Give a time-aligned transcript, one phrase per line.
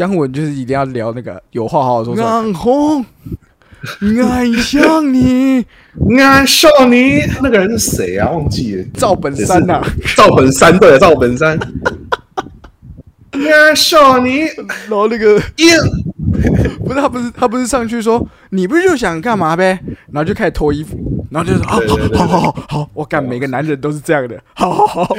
[0.00, 2.26] 姜文就是一定要聊那个有话好好说出来。
[2.26, 3.04] 暗红，
[4.00, 5.62] 爱上你，
[6.18, 8.30] 爱上你，那个人是谁啊？
[8.30, 8.84] 忘记了。
[8.94, 9.82] 赵本山呐、
[10.16, 11.58] 赵本山对，赵本山。
[13.32, 14.38] 爱上你，
[14.88, 15.76] 然后那个耶，
[16.90, 19.78] 不是他不是他不是上去说你不是就想干嘛呗，
[20.12, 20.98] 然后就开始脱衣服，
[21.30, 21.78] 然后就说啊
[22.18, 25.16] 好好好好好，我干每个男人都是这样的，好好好，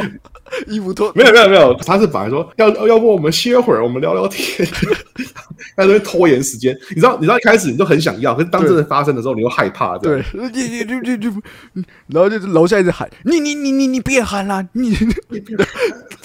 [0.67, 4.67] 衣服脱没有没有没有，他是本来说要要不我们歇会儿，我们聊聊天，
[5.77, 6.77] 他在那边拖延时间。
[6.89, 9.97] 你知道你知道一开始你就很想要，可是当真的发生的时候，你又害怕。
[9.97, 11.29] 对，你你你你
[11.73, 14.93] 你，然后就楼下一直喊你你你你你别喊啦，你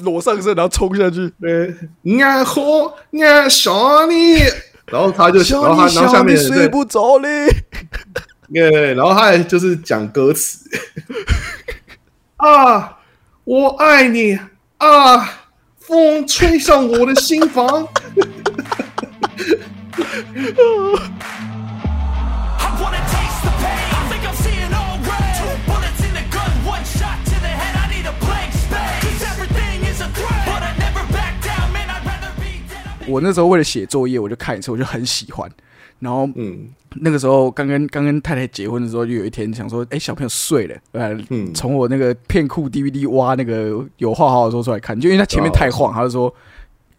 [0.01, 1.73] 裸上身然后冲下去，对，
[2.19, 2.61] 俺好
[3.13, 3.73] 俺想
[4.11, 4.39] 你，
[4.87, 7.47] 然后他就，然后他然后下面睡不着嘞，
[8.53, 10.69] 对，对然后他还就是讲歌词
[12.37, 12.99] 啊，
[13.45, 14.39] 我爱你
[14.79, 15.29] 啊，
[15.79, 17.89] 风吹上我的心房。
[33.09, 35.51] 我那时候为了写作业，我就看一次，我就很喜欢。
[35.99, 41.55] 然后嗯，那个时候刚跟刚跟太太结婚的时候，就有一天想说，哎、小朋友睡了，呃，嗯。
[41.55, 46.33] 从我那个片库 DVD 挖那个有话好好说出来看，就因为他前面太晃，他就说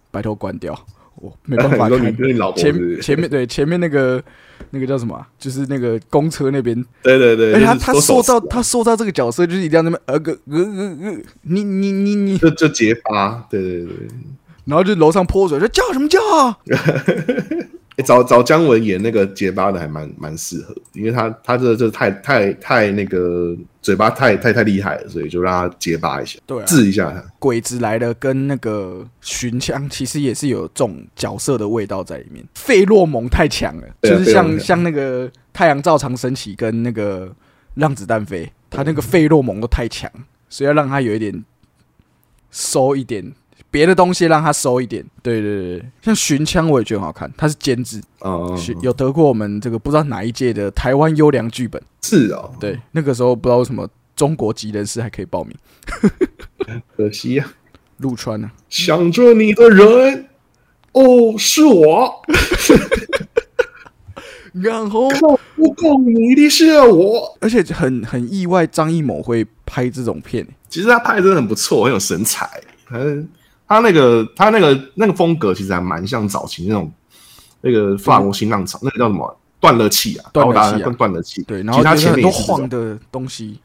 [0.09, 0.73] 拜托关掉，
[1.16, 2.16] 我没办法看 你说你。
[2.16, 4.23] 跟你老婆是不前前面对前面那个
[4.72, 13.94] 那个叫什么啊、就是那个公车那边，对对对，而且他他塑造他塑造这个角色，就是一定要那么呃个呃呃呃，你你你你，就就结巴，对对对。
[14.68, 16.60] 然后就楼上泼水，说叫什么叫啊？
[17.98, 27.24] 欸找找姜文演那个结巴的还蛮蛮适合，因为他他这这太太太那个嘴巴太太太厉害了，所以就让他结巴一下，对啊治一下他。
[27.40, 37.34] 鬼子来了跟那个寻枪其实也是有这种角色的味道在里面，费洛蒙太强了，啊就是像像那个太阳照常升起跟那个
[37.74, 40.08] 让子弹飞，他那个费洛蒙都太强，
[40.50, 41.44] 所以要让他有一点
[42.52, 43.34] 收一点。
[43.78, 55.56] 别的东西让他收一点，对对对，对像寻枪我也觉得很好看，它是监制，哦、是有得过我们这个不知道哪一届的台湾优良剧本，是哦，对，那个时候不知道为什么中国籍人士还可以报名，
[56.98, 57.46] 可惜呀、
[57.98, 60.28] 陆川呢、想着你的人，
[60.94, 62.24] 哦，是我，
[64.54, 65.08] 然后？
[65.56, 67.38] 不够你的是我。
[67.42, 72.50] 而且很很意外，张艺谋会拍这种片、其实他拍的真的很不错，很有神采。
[72.90, 72.98] 他
[73.67, 76.91] 他那个他那个那个风格其实还蛮像早期那种
[77.61, 79.38] 那个法国新浪潮，那个叫什么？
[79.59, 80.61] 断了气啊，断了气啊。
[80.61, 81.41] 高达断断了气。
[81.44, 83.59] 对，然其他前后就是很多晃的东西，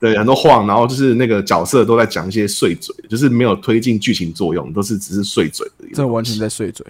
[0.00, 6.84] 对，很多晃，然后就是那个角色都在讲一些碎嘴，就是没有推进剧情作用，都是只是碎嘴的这完全在碎嘴。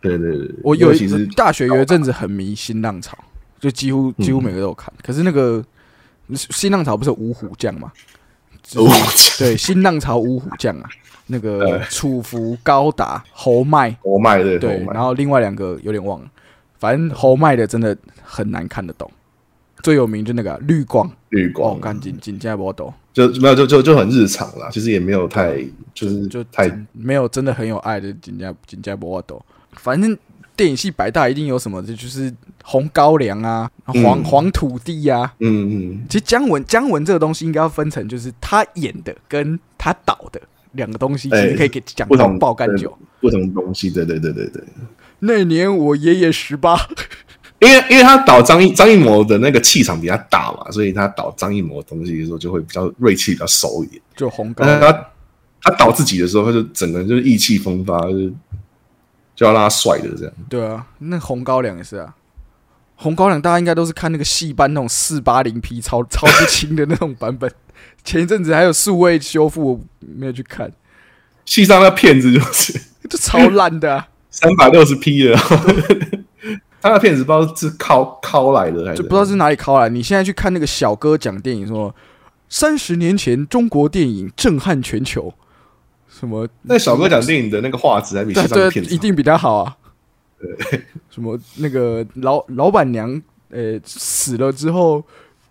[0.00, 3.18] 对对对，我有其是大学有一阵子很迷新浪潮，
[3.58, 4.92] 就几乎几乎每个都有看。
[5.02, 5.64] 可是那个
[6.32, 7.90] 新浪潮不是五虎将吗？
[8.76, 9.38] 五虎将。
[9.38, 10.88] 对，新浪潮五虎将啊，
[11.26, 16.26] 那个楚服、高达、侯麦，侯麦对对，然后另外两个有点忘了，
[16.78, 19.10] 反正侯麦的真的很难看得懂。
[19.82, 25.58] 最有名就那个啊绿光，绿哦，光，干紧紧加波斗，就没有就就就很日常啦，其实也没有太
[25.94, 29.40] 就是就太没有真的很有爱的紧加紧加波斗。
[29.74, 30.16] 反正
[30.56, 32.32] 电影系百大一定有什么，这就是
[32.64, 35.32] 红高粱啊，黄、嗯黄土地啊。
[35.38, 36.06] 嗯嗯。
[36.08, 40.40] 其实姜文姜文这个东西应该要分成，就是他演的跟他导的
[40.76, 42.96] 两个东西，其哎实可以给讲到不同爆干久。
[43.20, 44.62] 不同东西，对对对对对。
[45.18, 46.78] 那年我爷爷十八，
[47.58, 54.00] 因为因为他导张艺张艺谋的那个气场比较大嘛，所以他导张艺谋的东西的时候就会比较锐气比较熟一点。
[54.14, 54.80] 就红高粱。
[54.80, 55.06] 他
[55.62, 58.32] 他导自己的时候，他就整个人就是意气风发，就是
[59.34, 60.32] 就要让他帅的这样。
[60.48, 62.14] 对啊，那红高粱也是啊。
[62.98, 67.50] 红高粱大家应该都是看那个戏班那种四八零 P 超超不清的那种版本。
[68.04, 70.70] 前一阵子还有数位修复，我没有去看，
[71.44, 72.72] 戏上那片子就是
[73.08, 75.36] 就超烂的、啊，三百六十 P 的，
[76.80, 78.98] 他那片子不知道是拷拷来的还是？
[78.98, 79.88] 就不知道是哪里拷来。
[79.88, 81.94] 你现在去看那个小哥讲电影说，
[82.48, 85.34] 三十年前中国电影震撼全球，
[86.08, 86.48] 什么？
[86.62, 89.76] 那小哥讲电影的那个画质还比戏上的片子一定比他好啊。
[91.10, 91.36] 什么？
[91.56, 95.02] 那个老老板娘呃死了之后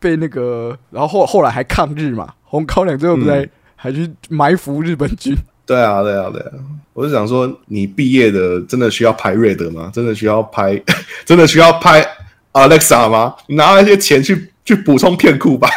[0.05, 5.35] 被那个，然后后后来还抗日嘛，红高粱最后不在还、嗯还去埋伏日本军？
[5.65, 6.51] 对啊，对啊，对啊！
[6.93, 9.91] 我是想说，你毕业的真的需要拍 Red 吗？
[9.93, 10.79] 真的需要拍，
[11.25, 12.07] 真的需要拍
[12.53, 13.35] Alexa 吗？
[13.47, 15.69] 你拿那些钱去去补充片库吧。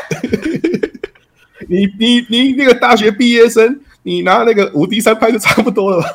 [1.69, 6.09] 你你你那个大学毕业生，你拿那个五 D 三拍就差不多了吧？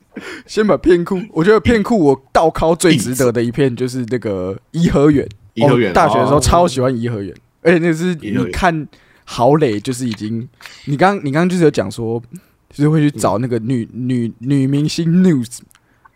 [0.46, 5.26] 先把片库，我觉得片库我倒拷最值得的一片就是那个颐和园。
[5.54, 7.34] 颐和园哦大学的时候哦超喜欢颐和园，
[7.64, 8.86] 而且那是你看
[9.24, 10.46] 郝蕾就是已经，
[10.84, 12.22] 你刚你刚刚就是有讲说，
[12.70, 15.58] 就是会去找那个女女女明星 news，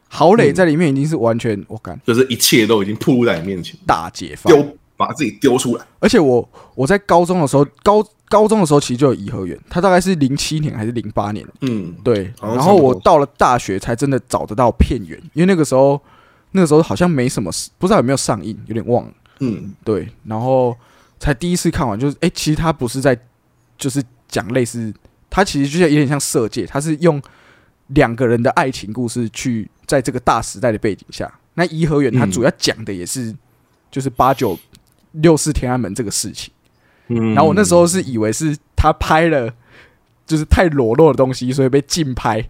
[0.08, 5.84] 郝蕾在里面已经是完全我感就是一切都已经暴露在你面前，大解放，丢把自己丢出来。
[6.00, 15.98] 而且我我在高中的时候，高高中的时候其实就有颐和园，它大概是零七年还是零八年，嗯，对，然后我到了大学才真的找得到片源，因为那个时候
[16.52, 19.12] 那个时候好像没什么，不知道有没有上映，有点忘了。
[19.40, 20.76] 嗯，对，然后
[21.18, 23.18] 才第一次看完，就是哎、诶其实他不是在，
[23.76, 24.92] 就是讲类似，
[25.28, 27.20] 他其实就像有点像色戒，他是用
[27.88, 33.34] 两个人的爱情故事去在这个大时代的背景下，那颐和园它嗯主要讲的也是
[33.90, 34.58] 就是八九
[35.12, 36.52] 六四天安门这个事情，
[37.08, 39.52] 嗯然后我那时候是以为是他拍了。
[40.28, 42.46] 就是太裸露的东西，所以被禁拍，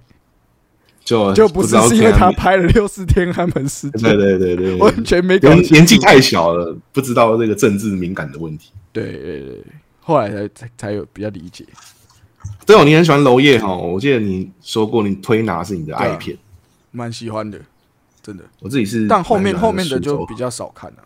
[1.09, 8.73] 就就不是知道是因为他拍了六四天安门事件，对对对对，完全没搞年纪太小了，不知道这个政治敏感的问题。
[8.93, 9.65] 对对对，对
[10.01, 11.65] 后来才才才有比较理解。
[12.67, 16.37] 对哦，你很喜欢娄烨哈，我记得你说过你推拿是你的爱片，
[16.91, 17.59] 蛮喜欢的，
[18.23, 18.45] 真的。
[18.61, 20.99] 我自己是，但后面后面的就比较少看了、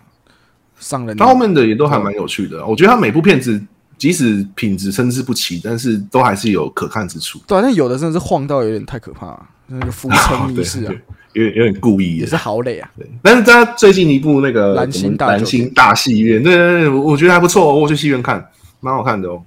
[0.81, 2.67] 上人他后面的也都还蛮有趣的。
[2.67, 3.63] 我觉得他每部片子
[4.03, 7.39] 即使品质参差不齐，但是都还是有可看之处。
[7.47, 10.93] 对、啊，但有的真的是晃到有点太可怕了，那个浮 沉迷对式啊，
[11.35, 12.35] 有点有点故意也是。
[12.35, 12.91] 好累啊。
[12.99, 18.45] 对，但是他最近一部那个蓝星大蓝星大戏院，对对对，我我觉得还不错哦，我去戏院看，
[18.81, 19.41] 蛮好看的哦。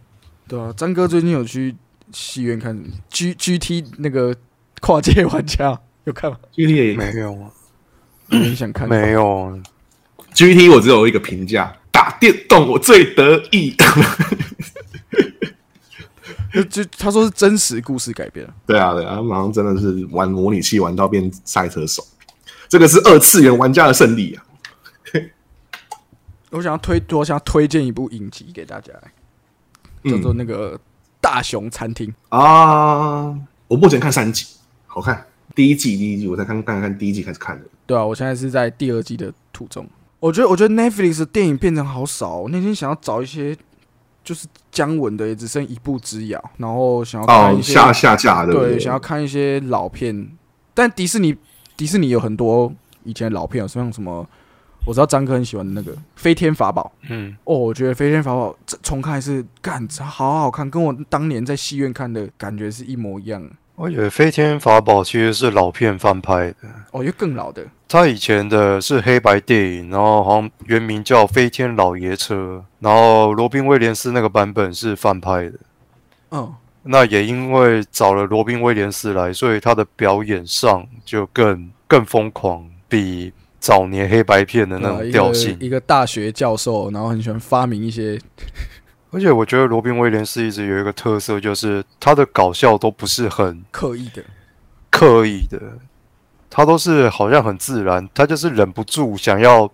[0.48, 1.75] 对啊，张哥最近有去
[2.13, 4.34] 戏院看 G G T 那个
[4.80, 7.52] 跨界玩家， 有看吗？G T 没有啊，
[8.30, 8.88] 有点想看。
[8.88, 9.60] 没有
[10.34, 11.75] ，G T 我只有一个评价，
[12.06, 13.75] 打电动我最得意。
[16.54, 22.06] 就就他说是真实故事改编的，对啊，对啊，他马上真的是玩模拟器玩到变赛车手，
[22.69, 24.46] 这个是二次元玩家的胜利啊！
[26.52, 28.94] 我想要推，我想要推荐一部影集给大家，
[30.04, 30.78] 叫做嗯那个
[31.19, 32.13] 《大熊餐厅》。
[32.38, 33.36] 啊，
[33.68, 34.46] 我目前看三集，
[34.86, 35.25] 好看。
[35.56, 37.66] 第一季，第一季我才刚刚看第一季开始看的。
[37.86, 39.86] 对啊，我现在是在第二季的途中。
[40.25, 43.56] 我觉得，我觉得 Netflix 的电影变成好少、我那天想要找一些
[44.24, 46.44] 就是姜文的，也只剩一步之遥。
[46.57, 48.80] 然后想要看哦，一些、下下架的，对？
[48.80, 50.27] 想要看一些老片。
[50.74, 51.36] 但迪士尼
[51.77, 52.74] 迪士尼有很多
[53.04, 54.27] 以前的老片，有像什么，
[54.88, 56.92] 我知道张哥很喜欢的那个《飞天法宝》。
[57.12, 63.48] 嗯，哦，我觉得《飞天法宝》这重看是干好好看，跟我当年在戏院看的感觉是一模一样。
[63.75, 66.56] 我以为《飞天法宝》其实是老片翻拍的，
[66.92, 67.66] 哦，又更老的。
[67.88, 75.60] 他以前的是黑白电影，然后好像原名叫《飞天老爷车》，然后罗宾威廉斯那个版本是翻拍的。
[76.31, 85.57] 嗯，那也因为找了罗宾威廉斯来，所以他的表演上就更更疯狂，比早年黑白片的那种调性。
[85.60, 88.19] 一个大学教授，然后很喜欢发明一些
[89.15, 94.21] 而且我觉得罗宾威廉斯一直有一个特色，就是他的搞笑都不是很刻意的。
[94.89, 95.57] 刻意的，
[96.50, 99.65] 他都是好像很自然，他就是忍不住想要，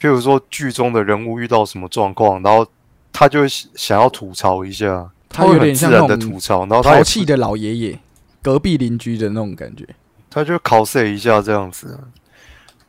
[0.00, 2.66] 譬如说剧中的人物遇到什么状况，然后
[3.12, 7.98] 他就会想要吐槽一下，他有会很点像自然的那种吐槽，然后淘气的老爷爷，
[8.40, 9.86] 隔壁邻居的那种感觉。
[10.30, 12.00] 他就 cos 一下这样子。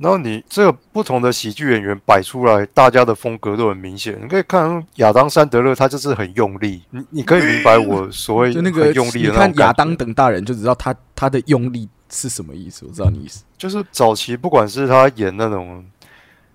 [0.04, 4.20] 然后你这个不同的喜剧演员摆出来，大家的风格都很明显。
[4.22, 12.86] 你可以看亚当·山德勒，他就是很用力，你你可以明白我所谓 就那个用力你的看亚当等大人就知道他他的用力是什么意思。
[12.86, 13.46] 我知道你意思。
[13.58, 15.82] 就是早期不管是他演那种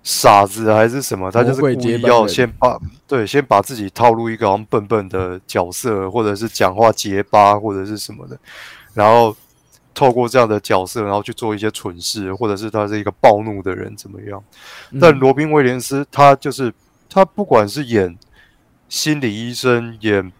[0.03, 8.37] 傻子还是什么，他就是故意要先把对先把自己套入一个好像笨笨的角色，或者是讲话结巴或者是什么的，
[8.93, 9.35] 然后
[9.93, 14.43] 透过这样的角色，然后去做一些蠢事，或者是他是一个暴怒的人怎么样？
[14.99, 16.73] 但嗯罗宾威廉斯他就是
[17.09, 18.17] 他不管是演
[18.87, 20.31] 心理医生，演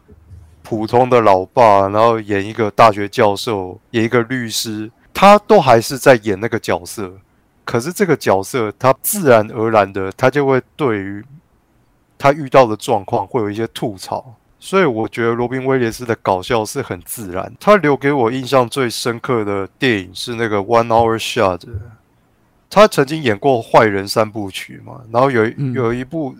[0.63, 7.11] 普通的老爸，然后演一个大学教授，演一个律师，他都还是在演那个角色。
[7.65, 11.23] 可是这个角色，他自然而然的，他就会对于
[12.17, 14.35] 他遇到的状况会有一些吐槽。
[14.59, 17.51] 所以我觉得罗宾威廉斯的搞笑是很自然。
[17.59, 21.59] 他留给我印象最深刻的电影是那个《One Hour Shot》，
[22.69, 26.35] 他曾经演过坏人三部曲嘛，然后有有一部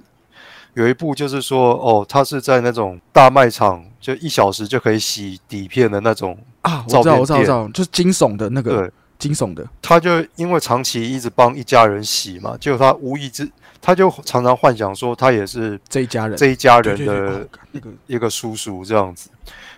[0.73, 8.81] 有一部就是说，哦，他是在那种大卖场，就一小时就可以洗底片的那种，啊，我知道，我知道，我知道，就是惊悚的那个。
[8.81, 9.67] 对，惊悚的。
[9.81, 13.47] 他就因为长期一直帮一家人洗嘛，结果他无意之，
[13.79, 19.29] 他就常常幻想说他也是这一家人，这一家人的对对哦那个一个叔叔这样子，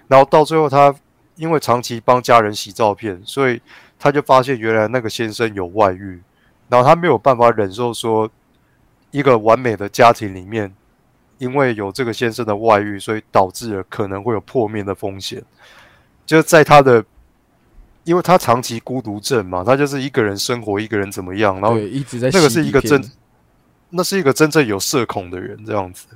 [0.07, 0.95] 然后到最后他
[1.35, 3.61] 因为长期帮家人洗照片，所以
[3.99, 6.21] 他就发现原来那个先生有外遇，
[6.69, 8.29] 然后他没有办法忍受说
[9.09, 10.73] 一个完美的家庭里面，
[11.39, 15.43] 因为有这个先生的外遇，所以导致了可能会有破灭的风险。
[16.25, 17.03] 就在他的，
[18.03, 23.03] 因为他长期孤独症嘛，他就是一个人生活，一个人怎么样，然后对，一直在那个是一个真，
[23.89, 26.07] 那是一个真正有社恐的人这样子，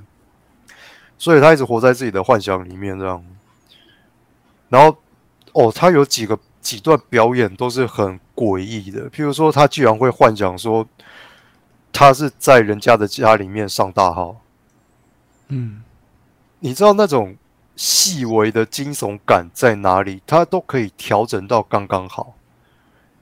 [1.17, 3.23] 所以他一直活在自己的幻想里面这样。
[4.69, 4.97] 然后，
[5.53, 10.85] 哦，他有几个几段表演都是很诡异的，譬如说，他居然会幻想说，
[11.93, 14.41] 他是在人家的家里面上大号，
[15.49, 15.83] 嗯，
[16.59, 17.35] 你知道那种
[17.75, 20.21] 细微的惊悚感在哪里？
[20.25, 22.33] 他都可以调整到刚刚好。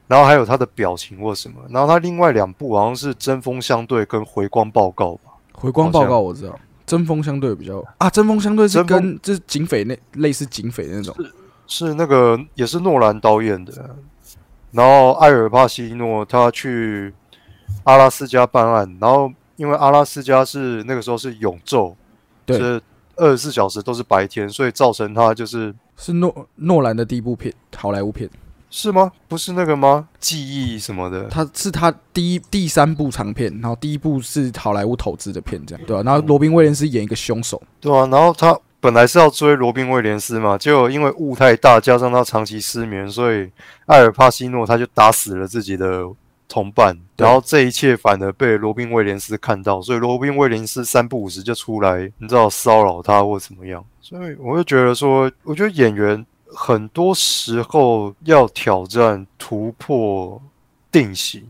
[0.07, 5.31] 然后还有他的表情或什么，然后他另外两部好像是《针锋相对》跟《回光报告》吧。
[5.53, 11.15] 回光报告我知道，针锋相对比较啊，针锋相对是跟就是警匪那类似警匪的那种，
[11.65, 13.95] 是那个也是诺兰导演的，
[14.72, 17.13] 然后艾尔帕西诺他去
[17.86, 21.95] 阿拉斯加办案，然后因为阿拉斯加是那个时候是永昼，
[22.45, 22.81] 对是
[23.15, 28.29] 二十四小时都是白天，所以造成他就是是诺诺兰的第一部片，好莱坞片，
[28.70, 29.12] 是吗？
[29.27, 30.08] 不是那个吗？
[30.20, 43.50] 记忆什么的，他是他第一第三部长片，然后第一部是好莱坞投资的片，这样对吧、然后罗宾威廉斯演一个凶手，对啊，然后他本来是要追罗宾威廉斯嘛，结果因为雾太大，加上他长期失眠，所以
[43.86, 46.03] 艾尔帕西诺他就打死了自己的
[46.53, 60.39] 同伴，然后这一切反而被罗宾威廉斯看到，所以罗宾威廉斯三不五时就出来，你知道骚扰他或怎么样，所以我就觉得说，我觉得演员很多时候要挑战突破
[60.91, 61.43] 定型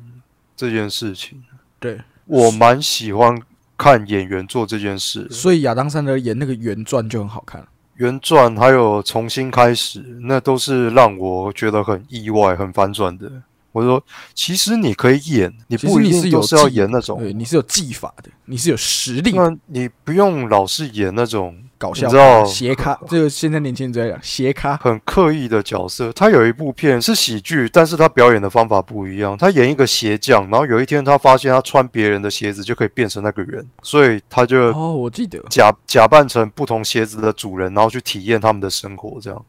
[0.56, 1.44] 这件事情，
[1.82, 3.38] 对，我蛮喜欢
[3.76, 5.26] 看演员做这件事。
[5.26, 5.32] 的。
[5.32, 13.30] 所以亚当·山德演那个原传就很好看，原传还有重新开始，那都是让我觉得很意外、很反转的。
[13.74, 14.02] 我说，
[14.34, 26.14] 其实你可以演，你不一是有定都是要演那种，对，你是有技法的，你是有实力的，那你不用老是演那种搞笑你知道斜咖，这个现在年轻人在讲斜咖，很刻意的角色。
[26.14, 29.36] 他有一部片是喜剧，但是他表演的方法不一样。
[29.36, 39.46] 他演一个鞋匠，然后有一天他发现他穿别人的鞋子就可以变成那个人，所以他就哦，我记得，假假扮成不同鞋子的主人，然后去体验他们的生活，这样。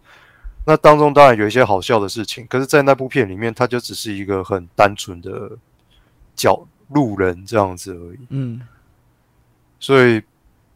[0.66, 5.52] 那当中当然有一些好笑的事情，可是，在那部片里面，他就只是一个很单纯的
[6.34, 8.18] 角路人这样子而已。
[8.30, 8.60] 嗯，
[9.78, 10.22] 所以，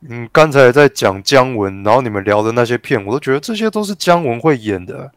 [0.02, 5.10] 嗯，刚才在讲姜文，然后你们聊的那些片，我都觉得这些都是姜文会演的。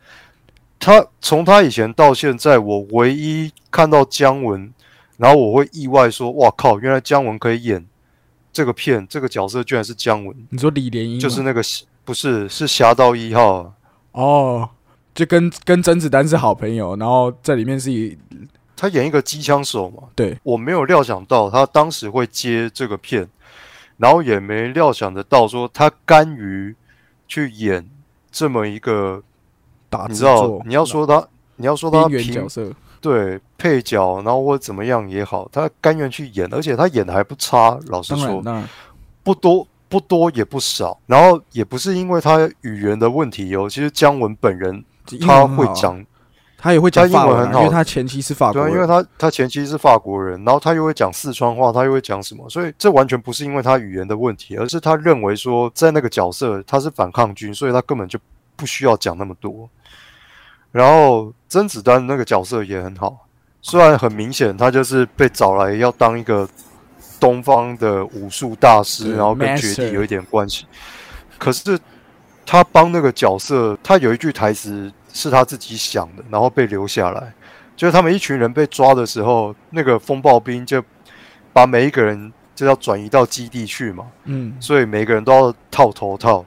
[0.79, 4.73] 他从他以前到现在，我唯一看到姜文，
[5.17, 7.85] 然后我会意外说：“哇靠，原来姜文可以演
[8.51, 11.61] 这个片，这个角色居然是姜文。”你说李连英就是那个
[12.03, 13.73] 不是是侠盗一号啊，
[14.11, 14.69] 哦，
[15.13, 18.17] 就跟跟甄子丹是好朋友，然后在里面是以
[18.75, 20.03] 他演一个机枪手嘛。
[20.15, 23.27] 对，我没有料想到他当时会接这个片，
[23.97, 26.75] 然后也没料想得到说他甘于
[27.27, 27.87] 去演
[28.31, 29.21] 这么一个，
[29.89, 37.79] 打制你知道，你要说他，你要说他边缘平角色，对配角，然后或者怎么样也好，他甘愿去演，而且他演的还不差。
[37.87, 38.43] 老实说
[39.23, 44.83] 不多不多也不少，然后也不是因为他语言的问题哦，其实姜文本人
[45.23, 46.03] 他会讲。
[46.63, 58.19] 他也会讲英文法文啊，很好因为他前妻是法对啊，国人，因为他他前妻是法国人，然后他又会讲四川话，他又会讲什么，所以这完全不是因为他语言的问题，而是他认为说在那个角色他是反抗军，所以他根本就
[58.55, 59.67] 不需要讲那么多。
[60.71, 63.25] 然后甄子丹那个角色也很好，
[63.63, 66.47] 虽然很明显他就是被找来要当一个
[67.21, 70.65] 东方的武术大师，然后跟绝地有一点关系，
[71.37, 71.79] 可是
[72.45, 77.31] 他帮那个角色，他有一句台词是他自己想的，然后被留下来。
[77.77, 80.83] 就是他们一群人被抓的时候，那个风暴兵就
[81.53, 86.43] 把每一个人就要转移到基地去嘛，嗯，所以每个人都要套头套。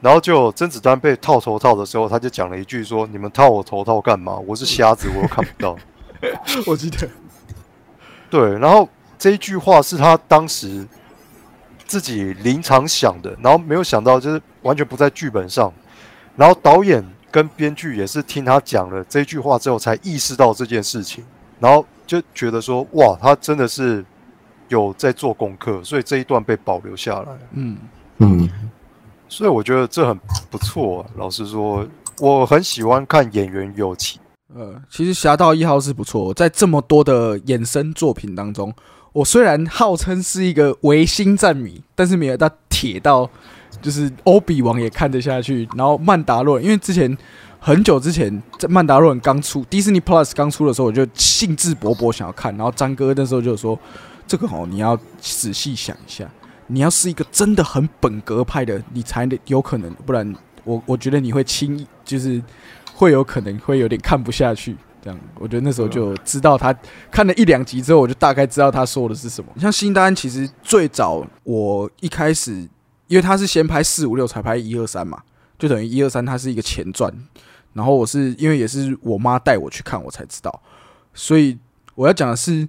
[0.00, 4.36] 然后就甄子丹被套头套的时候，他就讲了一句说：“你们套我头套干嘛？
[4.46, 5.76] 我是瞎子，我又看不到。
[6.66, 7.08] ”我记得，
[8.28, 8.86] 对，然后
[9.18, 10.86] 这一句话是他当时
[11.86, 15.72] 自己临场想的，然后没有想到就是完全不在剧本上，
[16.36, 21.24] 然后导演跟编剧也是听他讲了这句话之后才意识到这件事情，
[21.58, 24.04] 然后就觉得说哇，他真的是
[24.68, 27.78] 有在做功课，所以这一段被保留下来，嗯，
[28.18, 28.48] 嗯，
[29.28, 30.18] 所以我觉得这很
[30.50, 31.10] 不错、啊。
[31.16, 31.86] 老实说，
[32.18, 34.20] 我很喜欢看演员有情。
[34.54, 38.72] 呃，其实《侠盗一号》是不错，在这么多的衍生作品当中，
[39.14, 43.30] 我虽然号称是一个唯心战迷，但是没有到铁到
[43.80, 47.16] 就是欧比王也看得下去，然后曼达洛，因为之前
[47.60, 52.54] 很久之前在曼达洛人刚出，Disney Plus 刚出的时候，我就兴致勃勃想要看。
[52.56, 53.78] 然后张哥那时候就说
[54.26, 56.28] ：“这个哦，你要仔细想一下，
[56.66, 62.42] 你要是一个真的很本格派的，你才有可能，不然我我觉得你会轻易就是
[62.92, 66.74] 会有可能会有点看不下去。”这样，我觉得那时候就知道他
[67.10, 69.50] 看了一两集之后，我就大概知道他说的是什么。
[69.58, 72.54] 像新丹，其实最早我一开始，
[73.08, 75.22] 因为他是先拍四五六才拍一二三嘛，
[75.58, 77.12] 就等于一二三它是一个前传。
[77.74, 80.62] 然后我是因为也是我妈带我去看，我才知道。
[81.12, 81.58] 所以
[81.96, 82.66] 我要讲的是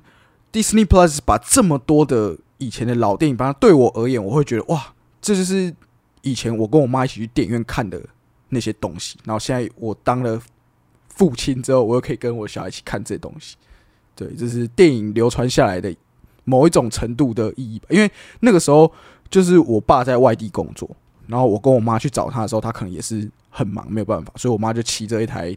[0.52, 5.74] ，Disney Plus 把这么多的以前的老电影，把它对我而言，我会觉得哇，这就是
[6.22, 8.02] 以前我跟我妈一起去电影院看的
[8.50, 9.18] 那些东西。
[9.24, 10.38] 然后现在我当了
[11.16, 13.56] 父亲之后，我又可以跟我小孩一起看这东西。
[14.16, 15.94] 对，这是电影流传下来的
[16.44, 17.88] 某一种程度的意义吧。
[17.90, 18.92] 因为那个时候
[19.30, 20.90] 就是我爸在外地工作，
[21.28, 25.56] 然后我跟我妈去找他的时候，他可能也是很忙，没有办法，所以我妈就骑着一台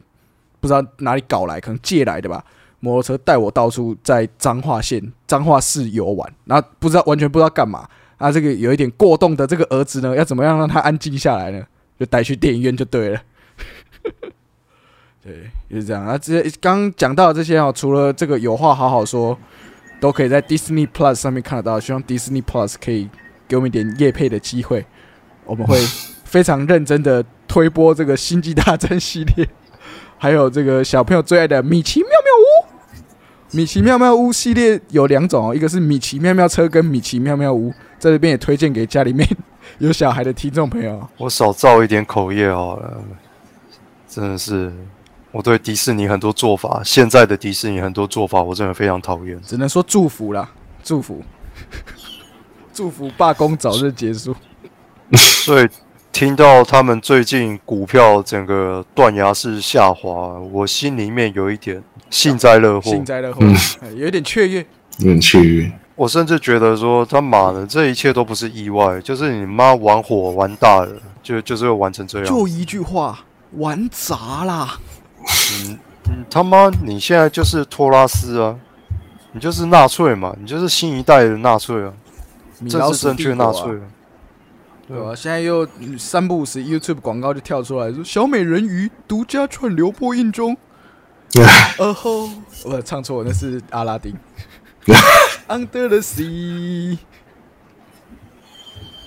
[0.60, 2.44] 不知道哪里搞来，可能借来的吧，
[2.80, 7.88] 摩托车带我到处在彰化县彰化市游玩，然后不知道完全不知道干嘛。
[8.16, 11.64] 啊，这个有一点过动的这个儿子呢，要怎么样让他安静下来呢？
[12.00, 13.20] 就带去电影院就对了。
[15.22, 16.06] 对，就是这样。
[16.06, 19.36] 啊，这些刚刚讲到的这些哦，除了这个有话好好说，
[20.00, 21.78] 都可以在 Disney Plus 上面看得到。
[21.80, 23.08] 希望 Disney Plus 可以
[23.46, 24.86] 给我们一点夜配的机会，
[25.44, 25.76] 我们会
[26.24, 29.48] 非常认真的推播这个星际大战系列，
[30.18, 32.68] 还有这个小朋友最爱的米奇妙妙屋。
[33.50, 39.26] 米奇妙妙屋系列有两种哦，一个是米奇妙妙车跟米奇妙妙屋，在这边也推荐给家里面
[39.78, 41.08] 有小孩的听众朋友。
[41.16, 43.02] 我少造一点口业好了，
[44.06, 44.70] 真的是
[45.30, 49.38] 我对迪士尼很多做法，现在的迪士尼很多做法，我真的非常讨厌。
[49.42, 50.50] 只能说祝福啦，
[50.82, 51.22] 祝福，
[52.72, 54.34] 祝福罢工早日结束。
[55.12, 55.68] 所以
[56.12, 62.90] 听到他们最近股票整个断崖式下滑，我心里面有一点幸灾乐祸。
[62.90, 63.40] 幸灾乐祸，
[63.82, 64.66] 哎有一点雀跃。
[64.98, 65.70] 有点雀跃。
[65.94, 72.26] 我甚至觉得说他妈的，这一切都不是意外，就是你妈玩火玩大了，就就是会玩成这样。
[72.26, 73.18] 就一句话，
[73.52, 74.78] 玩砸啦！
[75.24, 75.78] 嗯，
[76.30, 78.58] 他妈，你现在就是托拉斯啊，
[79.32, 81.92] 你就是纳粹嘛，你就是新一代的纳粹啊，
[82.58, 83.80] 政米老鼠治正确纳粹啊。
[84.86, 90.56] 对啊、现在又嗯三不五时 YouTube 广告就跳出来说小美人鱼独家串流播映中。
[91.78, 92.30] 哦吼，
[92.64, 94.16] 我唱错，那是阿拉丁。
[95.46, 96.96] Under the sea，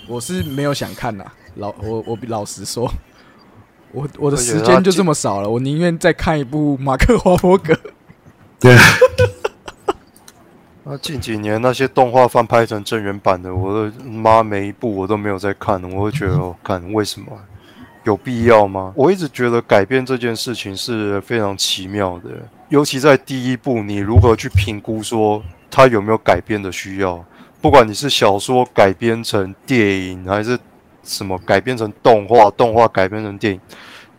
[0.07, 2.93] 我是没有想看呐，老我我老实说，
[3.93, 7.77] 我我的时间就这么少了，我宁愿再看一部马克华伯格。
[8.59, 8.75] 对，
[10.83, 17.27] 那近几年那些动画翻拍成真人版的，我的妈每一部我都没有在看，我会觉得，哦，看为什么
[18.03, 18.93] 有必要吗？
[18.95, 22.29] 我一直觉得改变这件事情是非常奇妙的，
[22.69, 27.23] 尤其在第一部，你如何去评估说它有没有改编的需要？
[27.61, 30.57] 不管你是小说改编成电影，还是
[31.03, 33.59] 什么改编成动画，动画改编成电影。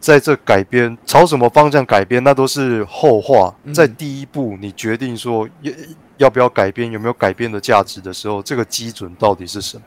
[0.01, 3.55] 在这改编朝什么方向改编，那都是后话。
[3.65, 5.73] 嗯在第一步，你决定说要
[6.17, 9.85] 要不要改编，有没有改编的价值的时候，这个基准到底是什么？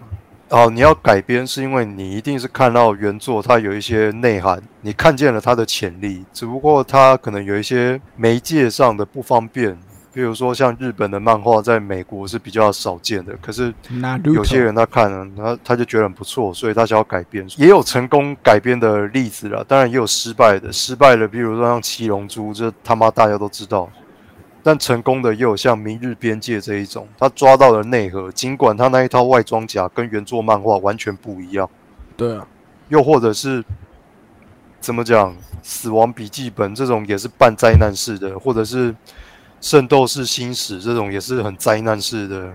[0.50, 9.78] 哦，你要改编是因为你一定是看到原作它有一些内涵，你看见了它的潜力，只不过它可能有一些媒介上的不方便，
[10.16, 13.74] 比如说像日本的漫画在美国是比较少见的，可是
[14.24, 23.90] 有些人他看了，他他就觉得很不错，所以他想要改编，也有成功改编的例子啦，当然也有失败的，失败的，比如说像《七龙珠》，这他妈大家都知道，
[24.64, 31.70] 但成功的也有像《明日边界》这一种，他抓到了内核，尽管他那一套外装甲跟原作漫画完全不一样，
[32.16, 32.48] 对啊，
[32.88, 33.62] 又或者是
[34.80, 38.94] 怎么讲，《死亡笔记本》这种也是半灾难式的，或者是
[39.66, 42.54] 《圣斗士星矢》这种也是很灾难式的，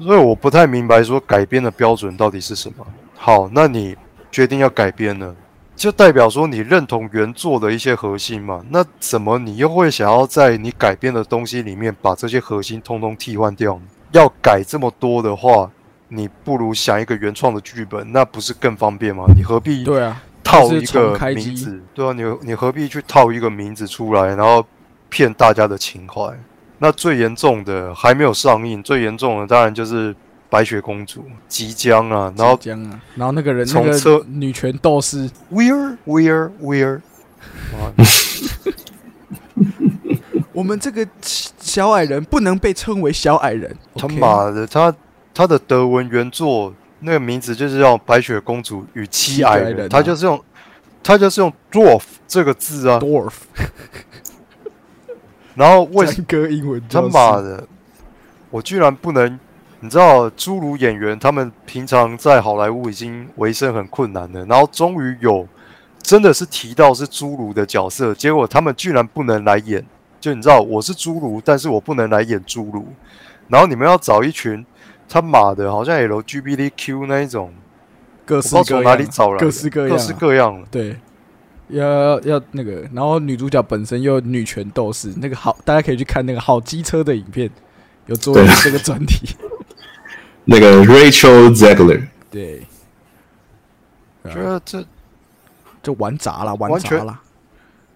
[0.00, 2.84] 所以我不太明白说改编的标准到底是什么。
[3.14, 3.96] 好，那你
[4.28, 5.32] 决定要改编了，
[5.76, 8.64] 就代表说你认同原作的一些核心嘛？
[8.70, 13.82] 那怎么你又会想要在你改编的东西里面把这些核心通通替换掉呢？
[14.10, 15.70] 要改这么多的话，
[16.08, 19.26] 你不如想一个原创的剧本，那不是更方便吗？
[19.36, 21.80] 你何必对啊，套一个名字？
[21.94, 24.66] 对啊，你你何必去套一个名字出来，然后
[25.08, 26.38] 骗大家的情怀？
[26.78, 30.12] 那最严重的还没有上映，最严重的当然就是
[30.50, 37.00] 《白雪公主》即将啊，然后即将啊，然后那个人那个从车女权斗士，Weird Weird Weird，
[37.72, 37.92] 哇
[40.52, 43.76] 我们这个小矮人不能被称为小矮人。
[43.96, 44.94] 他妈的，他
[45.34, 50.42] 他的德文原作那个名字就是叫《白雪公主与七矮人》，他就是用
[51.02, 53.32] 他就是用 dwarf 这个字啊，dwarf，
[55.56, 57.66] 然后为什哥英文他妈的，
[58.50, 59.40] 我居然不能，
[59.80, 65.48] 你知道，侏儒演员他们平常在好莱坞已经维生很困难了，然后终于有
[66.00, 69.84] 真的是提到是侏儒的角色，结果他们居然不能来演，
[70.20, 72.86] 就你知道我是侏儒，但是我不能来演侏儒，
[73.48, 74.64] 然后你们要找一群
[75.08, 77.52] 他妈的，好像 LGBTQ 那一种，
[78.24, 80.64] 各式各样，哪里找来，各式各样啊，各式各样。
[80.70, 80.96] 对，
[81.68, 87.50] 要要那个，然后女主角本身又女权斗士，那个好，大家可以去看那个好机车的影片，
[88.06, 89.36] 有做这个专题。
[90.44, 92.62] 那个 Rachel Zegler， 对，
[94.24, 94.84] 觉得这
[95.82, 97.20] 就玩砸了，玩完全砸了。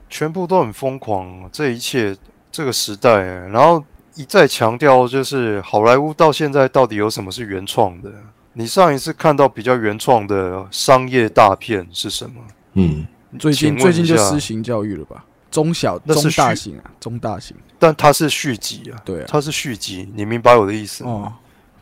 [0.09, 2.17] 全部都很疯狂，这一切
[2.51, 3.85] 这个时代，然后
[4.17, 8.11] 一再强调，就是好莱坞到现在到底有什么是原创的？
[8.55, 12.43] 你上一次看到比较原创的商业大片是什么？
[12.75, 13.07] 嗯，
[13.39, 15.25] 最近最近就施行教育了吧？
[15.51, 17.57] 中小、那是中大型啊，中大型。
[17.79, 21.11] 但它是续集啊，对啊，它是续集，你明白我的意思吗？
[21.11, 21.33] 哦，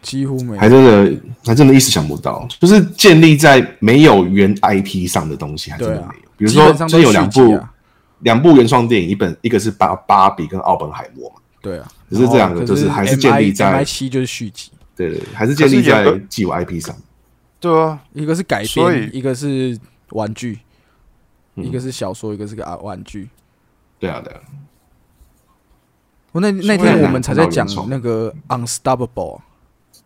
[0.00, 0.60] 几乎没有。
[0.60, 6.12] 还真的还真的一时想不到，就是建立在没有原 IP 上的东西，还真的没有。
[6.36, 7.60] 比如说，基本上都真有两部
[8.20, 16.96] 两部原创电影，一本一个是芭芭比跟奥本海默嘛，对啊，只是这两个就是还是建立在 I 七就是续集，对对，对还是建立在既有 IP 上。
[17.60, 19.76] 对啊，一个是改编，一个是
[20.10, 20.60] 玩具，嗯
[21.62, 23.28] 一个是小说，一个是个啊玩具。
[23.98, 24.40] 对啊，对啊，
[26.32, 29.40] 我那那天我们才在讲那个 Unstoppable，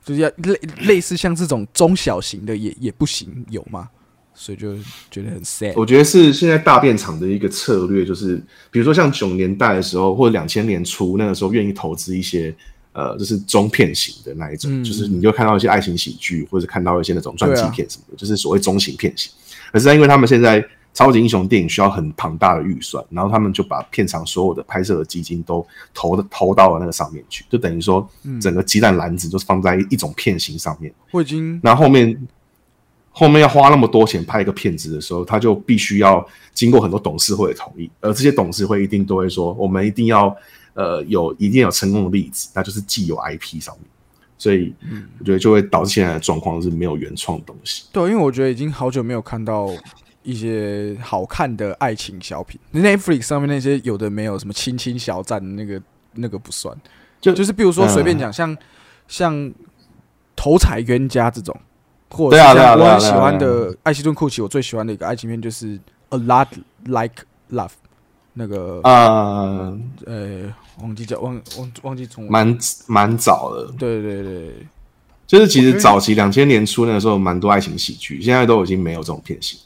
[0.04, 3.88] 就是要类类似像这种中小型的也也不行，有吗？
[4.34, 4.74] 所以就
[5.10, 5.74] 觉得很 sad。
[5.76, 12.54] 我觉得是现在大电厂的一个策略，就是比如说像九年代的时候，或者两千年初那个时候，愿意投资一些
[12.94, 19.30] 呃，就是中片型的那一种，嗯就是你就看到一些爱情喜剧，或者看到一些那种传记片什么的，就是所谓中型片型。
[19.70, 30.92] 可是因为他们现在超级英雄电影需要很庞大的预算，然后他们就把片场所有的拍摄的基金都投的投到了那个上面去，就等于说嗯整个鸡蛋篮子就放在一种片型上面。
[31.10, 32.28] 我已经那后面
[33.10, 40.34] 后面要花那么多钱拍一个片子的时候，他就必须要经过很多董事会的同意，而这些董事会一定都会说，我们一定要
[40.74, 43.84] 呃有一定有成功的例子，那就是既有 IP 上面，
[44.38, 44.74] 所以
[45.18, 47.84] 我觉得就会导致现在的状况是没有原创的东西。
[47.92, 49.68] 对，因为我觉得已经好久没有看到
[50.22, 52.60] 一些好看的爱情小品。
[52.72, 55.80] Netflix 上面那些有的没有什么亲亲小站，那个
[56.14, 56.76] 那个不算。
[57.20, 58.56] 就就是比如说嗯随便讲，像
[59.06, 59.52] 像
[60.34, 61.56] 头彩冤家这种，
[62.10, 66.48] 或者啊我很喜欢的艾希顿库奇，我最喜欢的一个爱情片就是《A Lot
[66.84, 67.68] Like Love》，
[68.32, 72.58] 那个呃，呃忘记叫忘忘忘记中文，蛮
[72.88, 74.66] 蛮早的，对对对，
[75.26, 79.60] 就是其实早期两千年初那个时候蛮多爱情喜剧，现在都已经没有这种片型。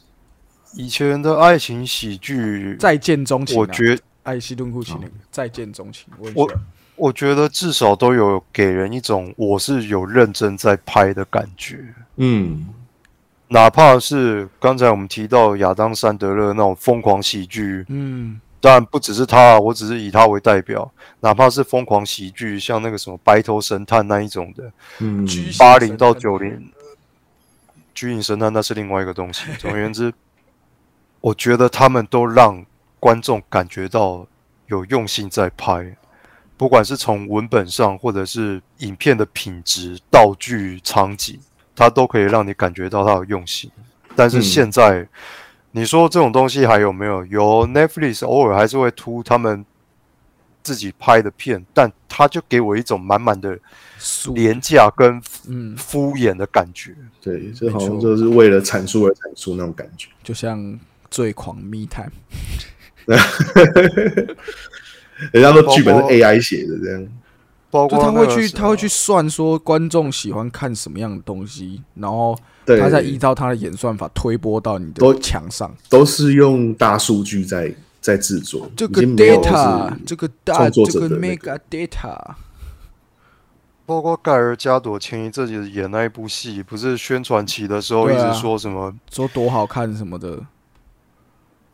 [0.76, 6.52] 以前的爱情喜剧，再见钟情啊，我觉艾希顿库奇那个再见钟情，我我
[6.96, 11.82] 我觉得至少都有给人一种我是有认真在拍的感觉。
[12.16, 12.66] 嗯，
[13.48, 20.90] 哪怕是刚才我们提到亚当·山德勒那种疯狂喜剧，嗯，当然不只是他，我只是以他为代表。
[21.20, 25.26] 哪怕是疯狂喜剧，像那个什么《白头神探》那一种的，嗯，
[25.58, 26.70] 八零到九零，
[27.94, 29.44] 居影神探那是另外一个东西。
[29.58, 30.12] 总而言之，
[31.26, 32.64] 我觉得他们都让
[33.00, 34.24] 观众感觉到
[34.68, 35.96] 有用心在拍，
[36.56, 41.36] 不管是从文本上，或者是影片的品质、道具、场景，
[41.74, 43.68] 它都可以让你感觉到它有用心。
[44.14, 45.08] 但是嗯现在，
[45.72, 47.26] 你说这种东西还有没有？
[47.26, 49.66] 有 Netflix 偶尔还是会突他们
[50.62, 53.58] 自己拍的片，但他就给我一种满满的
[54.32, 56.94] 廉价跟嗯，敷衍的感觉。
[57.20, 60.08] 对，这好像就是为了阐述而阐述那种感觉。
[60.22, 60.78] 就像
[61.10, 62.10] 最狂密探，
[65.32, 67.02] 人家说剧本是 AI 写的，这样。
[67.04, 67.10] 就
[67.68, 75.74] 包括他会去，他会去算说观众喜欢看什么样的东西，然后对，他再依照他的演算法推播到你的墙上。
[75.90, 82.16] 都是用大数据在在制作，这个 data，这个大，这个那 mega data，
[83.84, 88.94] 包括盖尔加朵前一阵子演那一部戏，不是宣传期的时候一直说什么？
[89.10, 90.40] 说多好看什么的，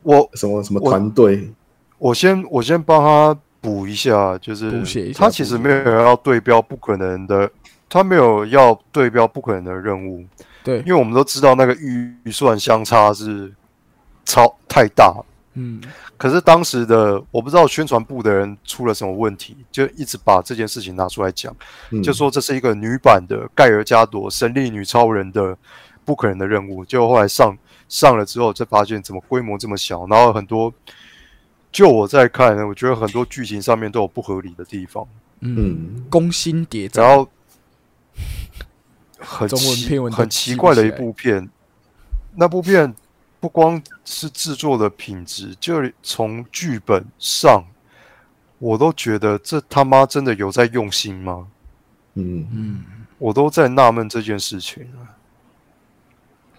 [0.03, 1.51] 我什么什么团队，
[1.99, 4.83] 我先我先帮他补一下，就是
[5.15, 7.51] 他其实没有要对标不可能的，
[7.89, 10.25] 他没有要对标不可能的任务，
[10.65, 10.79] 对。
[10.81, 13.53] 因，为我们都知道那个预算相差是
[14.25, 15.15] 超太大，
[15.55, 15.81] 嗯，
[16.17, 21.55] 可是当时的我不知道宣传部的人出了什么问题，就一直把这件事情拿出来讲，
[21.91, 22.03] 嗯。
[22.03, 25.57] 就说这是一个女版的盖尔加朵神力女超人的
[26.05, 26.85] 不可能的任务。
[26.85, 27.57] 结果后来上
[27.93, 30.73] 上了之后，才发现怎么规模这么小，然后很多，
[31.71, 35.07] 就我在看呢，我觉得很多剧情上面都有不合理的地方，
[35.41, 37.29] 嗯，嗯，攻心谍战，然后
[39.19, 41.47] 很中文奇片文很奇怪的一部片。
[42.35, 42.95] 那部片
[43.41, 47.63] 不光是制作的品质，就从剧本上，
[48.59, 51.47] 我都觉得这他妈真的有在用心吗？
[52.15, 52.85] 嗯，嗯，
[53.19, 55.21] 我都在纳闷这件事情啊。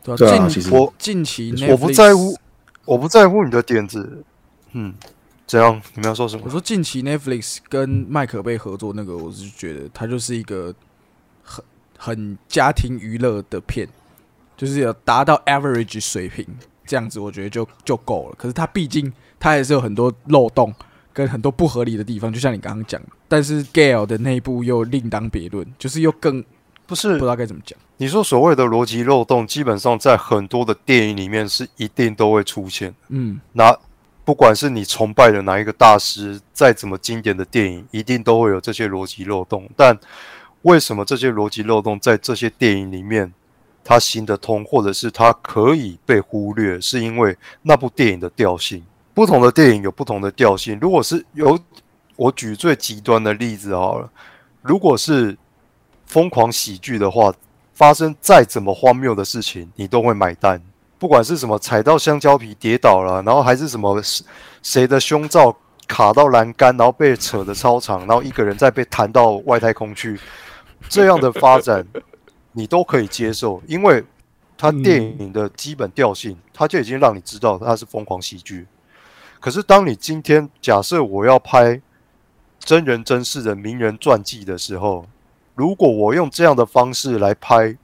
[0.03, 2.37] 对对啊，啊，近我近期我不在乎，
[2.85, 4.23] 我不在乎你的点子。
[4.73, 4.93] 嗯，
[5.45, 5.81] 怎样？
[5.93, 6.43] 你们要说什么？
[6.45, 10.73] 我说近期 Netflix 跟麦可贝合作那个，我是觉得它就是一个
[11.43, 11.63] 很
[11.97, 13.87] 很家庭娱乐的片，
[14.57, 16.45] 就是有达到 average 水平，
[16.85, 18.35] 这样子我觉得就就够了。
[18.37, 20.73] 可是它毕竟它也是有很多漏洞
[21.13, 26.43] 跟很多不合理的地方，就像你刚刚讲，但是 Gale 的内部又另当别论，就是又更
[26.85, 27.77] 不是不是知道该怎么讲。
[27.97, 32.93] 你说所谓的逻辑漏洞，基本上在很多的电影里面是一定都会出现。
[33.09, 33.75] 嗯，那
[34.25, 39.69] 不管是你崇拜的哪一个大师，再怎么经典的电影，一定都会有这些逻辑漏洞。
[39.75, 39.97] 但
[40.63, 43.33] 为什么这些逻辑漏洞在这些电影里面
[43.83, 46.79] 它行得通，或者是它可以被忽略？
[46.79, 48.83] 是因为那部电影的调性。
[49.13, 50.77] 不同的电影有不同的调性。
[50.81, 51.59] 如果是有，
[52.15, 54.09] 我举最极端的例子好了，
[54.61, 55.37] 如果是
[56.05, 57.33] 疯狂喜剧的话，
[57.73, 60.61] 发生再怎么荒谬的事情，你都会买单。
[60.99, 64.01] 不管是什么踩到香蕉皮跌倒了，然后还是什么
[64.61, 65.53] 谁的胸罩
[65.87, 70.17] 卡到栏杆，然后被扯得超长，然后一个人再被弹到外太空去，
[70.87, 71.85] 这样的发展
[72.53, 74.01] 你都可以接受，因为
[74.57, 78.65] 它电影的基本调性，它就已经让你知道它是疯狂喜剧。
[79.41, 81.81] 可是当你今天假设我要拍
[82.59, 85.05] 真人真事的名人传记的时候，
[85.55, 87.77] 如果我用这样的方式来拍，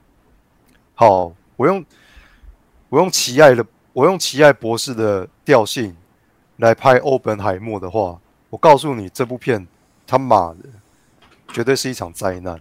[0.94, 1.84] 好，我用
[2.88, 5.96] 我用奇爱的，我用奇爱博士的调性
[6.56, 8.18] 来拍欧本海默的话，
[8.50, 9.66] 我告诉你，这部片
[10.06, 10.68] 他妈的
[11.52, 12.60] 绝对是一场灾难。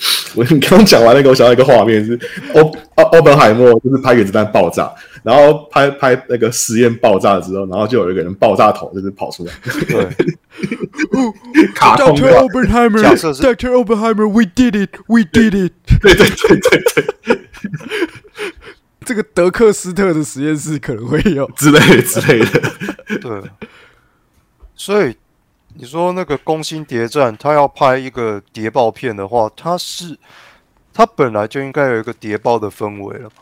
[0.34, 2.18] 我你刚刚讲完那个，我想到一个画面是
[2.54, 2.62] 欧
[2.94, 4.90] 欧欧本海默就是拍原子弹爆炸，
[5.22, 9.52] 然后拍拍那个实验爆炸之后，然后就有一个人爆炸头就是跑出来，
[9.88, 10.08] 对，
[11.74, 12.22] 卡通 Dr.
[12.22, 13.42] 的，Oppenheimer, 假设是。
[13.42, 13.70] Dr.
[13.72, 15.72] Oppenheimer, we did it, we did it。
[16.00, 16.82] 对对对对
[17.24, 17.40] 对。
[19.04, 23.42] 这个德克斯特的实验室可能会有，之类的之类的，对，
[24.76, 25.16] 所以
[25.74, 30.18] 你说那个《攻心谍战》，他要拍一个谍报片的话，他是
[30.92, 33.36] 他本来就应该有一个谍报的氛围了吧？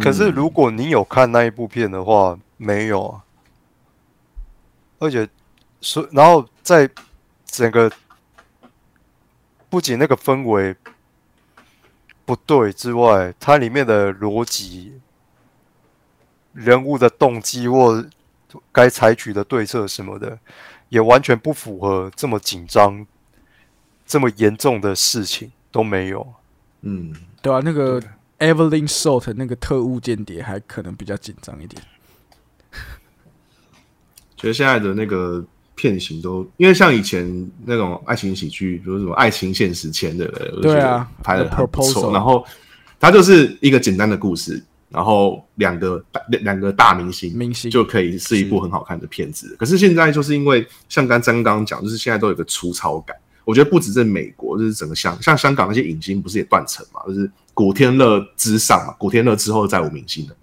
[0.00, 3.24] 可是如果你有看那一部片的话，没有啊，
[4.98, 5.28] 而且
[5.80, 6.88] 所然后在
[7.44, 7.90] 整个
[9.68, 10.74] 不仅那个氛围
[12.24, 15.00] 不对之外，它里面的逻辑、
[16.52, 18.04] 人物的动机或
[18.72, 20.38] 该采取的对策什么的，
[20.88, 23.06] 也完全不符合这么紧张、
[24.06, 26.26] 这么严重的事情都没有。
[26.82, 28.00] 嗯，对啊，那个
[28.38, 31.82] Evelyn Salt 那个特务间谍还可能比较紧张一点。
[34.36, 40.24] 觉得现在的那个片型都，因为像以前那种爱情喜剧，比如什么《爱情现实前》的，
[40.56, 42.10] 我觉得对啊拍的很不错。
[42.12, 42.44] 然后
[42.98, 49.56] 它就是一个简单的故事，然后两个大两个大明星明星就可以是一部很好看的片子。
[49.58, 53.16] 可是现在就是因为像刚刚刚讲，就是现在都有一个粗糙感。
[53.44, 60.36] 我觉得不止在美国，就是整个香像香港那些影星不是也断层嘛，就是古天乐之上嘛，古天乐之后再无明星的，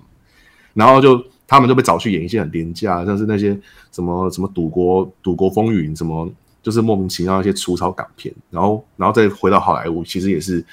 [0.74, 3.58] 然后就他们就被找去演一些很廉价，像是那些
[3.92, 6.30] 什么什么赌国赌国风云，什么
[6.62, 10.66] 就是莫名其妙一些粗糙港片，然后然后再回到好莱坞，其实也是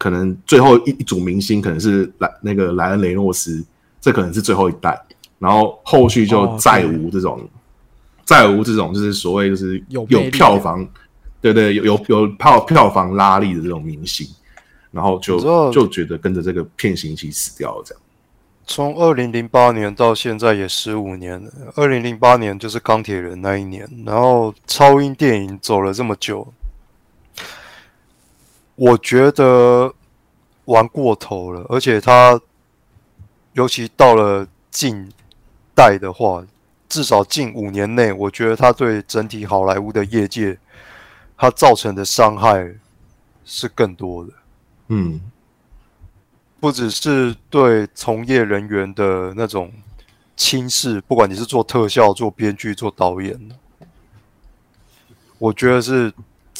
[0.00, 3.62] 可能最后一一组明星可能是莱那个莱恩雷诺斯，
[4.00, 4.98] 这可能是最后一代，
[5.38, 7.38] 然后后续就哦再无这种、
[8.24, 10.88] 再无这种就是所谓就是有有票房，
[11.42, 14.26] 对对，有有有票票房拉力的这种明星，
[14.90, 18.02] 然后就就觉得跟着这个片型一起死掉了，这样。
[18.66, 21.50] 从二零零八年到现在也十五年了。
[21.74, 26.46] 二零零八年就是钢铁人那一年，然后超英电影走了这么久，
[28.80, 29.92] 我觉得
[30.64, 32.40] 玩过头了，而且他
[33.52, 35.12] 尤其到了近
[35.74, 36.42] 代的话，
[36.88, 40.58] 至少近五年内，我觉得他对整体好莱坞的业界，
[41.36, 42.74] 他造成的伤害
[43.44, 44.32] 是更多的。
[44.88, 45.20] 嗯，
[46.58, 49.70] 不只是对从业人员的那种
[50.36, 53.38] 轻视，不管你是做特效、做编剧、做导演，
[55.36, 56.10] 我觉得是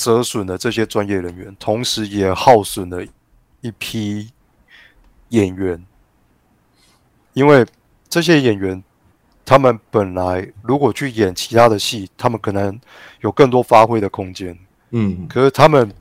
[0.00, 3.04] 折损了这些专业人员，同时也耗损了
[3.60, 4.30] 一批
[5.28, 5.84] 演员，
[7.34, 7.66] 因为
[8.08, 8.82] 这些演员
[9.44, 12.80] 他们本来如果去演其他的戏，他们可能
[13.20, 14.58] 有更多发挥的空间。
[14.92, 15.92] 嗯，可是他们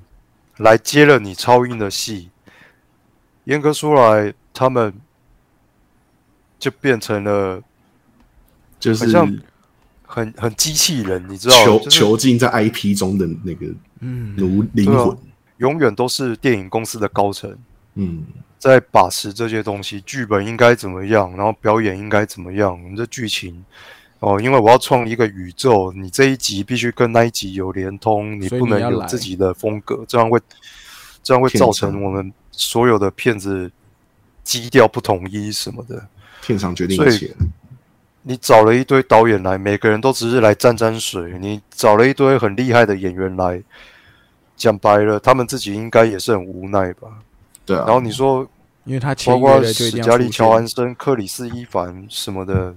[0.57, 2.29] 来接了你超英的戏，
[3.43, 4.93] 严格说来，他们
[6.57, 7.62] 就变成了
[8.79, 9.39] 就是很像
[10.05, 13.67] 很很机器人，你知道吗，囚囚禁在 IP 中的那个
[13.99, 15.17] 嗯，如灵魂。
[15.57, 17.53] 永远都是电影公司的高层
[17.95, 18.23] 嗯，
[18.57, 23.65] 在把持这些东西，剧本应该怎么样，然后表演应该怎么样，你这剧情。
[24.19, 30.39] 哦，因为我要创一个宇宙，你这一集必须跟那一集有连通，你不能有自己的风格，这样会
[31.21, 33.69] 这样会造成我们所有的片子
[34.43, 36.07] 基调不统一什么的。
[36.41, 37.33] 片场决定一切。
[38.21, 41.38] 你找了一堆导演来，每个人都只是来沾沾水。
[41.39, 43.62] 你找了一堆很厉害的演员来，
[44.55, 47.08] 讲白了，他们自己应该也是很无奈吧。
[47.65, 48.47] 对啊，然后你说，
[48.84, 50.67] 因为他包括史嘉丽·乔安。
[50.67, 52.75] 森、克里斯·伊凡什么的，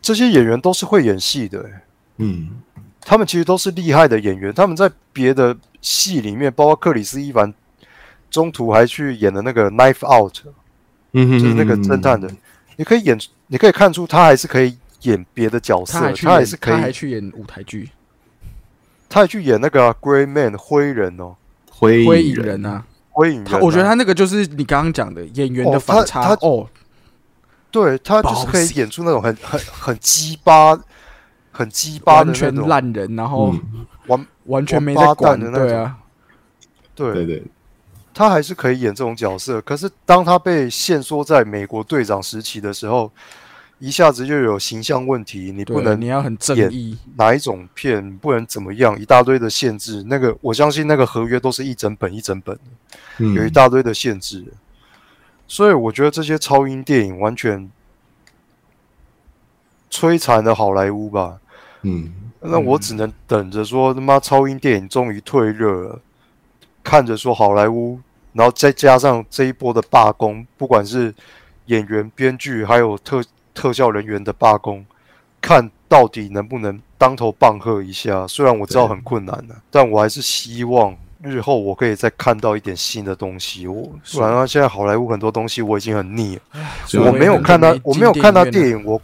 [0.00, 1.82] 这些演员都是会演戏的、欸
[2.16, 2.62] 嗯，
[3.00, 4.52] 他们其实都是厉害的演员。
[4.52, 7.52] 他们在别的戏里面，包括克里斯·伊凡，
[8.30, 10.34] 中途还去演了那个《Knife Out》，
[11.12, 12.30] 嗯哼就是那个侦探的。
[12.76, 13.18] 你可以演，
[13.52, 17.90] 你可以看出他还是可以演别的角色，他还，他还是可他还以，去演舞台剧。
[19.10, 21.36] 他还去演那个、啊、Gray Man 灰人哦，
[21.70, 22.86] 灰《灰影人人》啊。
[23.10, 26.66] 灰影人、他我觉得他那个就是你刚刚讲的演员的哦反差他他哦，
[27.70, 30.74] 对他就是可以演出那种很很很鸡巴、
[31.50, 35.66] 很鸡巴的完全那种烂人，然后嗯，完完全没在管的那种。
[35.68, 35.98] 对啊，
[36.94, 37.12] 对。
[37.12, 37.42] 对对，
[38.14, 43.10] 他还是可以演这种角色，可是当他被限缩在美国队长时期的时候，
[43.78, 50.04] 一下子就有形象问题，你不，能你要很正演义，哪一种片，不能怎么样，一大堆的限制。
[50.06, 52.56] 那个我相信那个合约都是一整本一整本，
[53.18, 54.44] 嗯有一大堆的限制。
[55.48, 57.68] 所以我觉得这些超英电影完全
[59.90, 61.38] 摧残了好莱坞吧。
[61.82, 66.00] 嗯，那我只能等着说他妈超英电影终于退热了，
[66.82, 67.98] 看着说好莱坞，
[68.32, 71.14] 然后再加上这一波的罢工，不管是
[71.66, 73.22] 演员、编剧还有特
[73.54, 74.84] 特效人员的罢工，
[75.40, 78.26] 看到底能不能当头棒喝一下。
[78.26, 83.66] 虽然我知道很困难的、但我还是希望日后我可以再看到一点新的东西。
[83.66, 86.42] 我不然啊，现在好莱坞很多东西我已经很腻了。
[87.00, 89.00] 我没有看他，我没有看他电影，我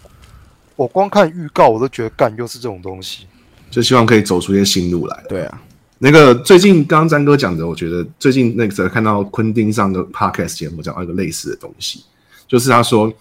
[0.75, 3.27] 我光看预告我都觉得干又是这种东西。
[3.71, 5.25] 就希望可以走出一些新路来。
[5.29, 5.61] 对啊，
[5.99, 12.05] 那个最近刚刚詹哥讲的，我觉得最近那个看到昆汀上的 podcast 节目讲到一个类似的东西，
[12.47, 13.13] 就是他说